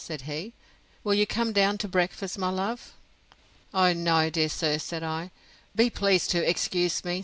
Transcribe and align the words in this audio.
Said 0.03 0.21
he, 0.23 0.53
Will 1.03 1.13
you 1.13 1.27
come 1.27 1.53
down 1.53 1.77
to 1.77 1.87
breakfast, 1.87 2.35
my 2.35 2.49
love? 2.49 2.93
O 3.71 3.93
no, 3.93 4.31
dear 4.31 4.49
sir, 4.49 4.79
said 4.79 5.03
I; 5.03 5.29
be 5.75 5.91
pleased 5.91 6.31
to 6.31 6.39
excuse 6.43 7.05
me! 7.05 7.19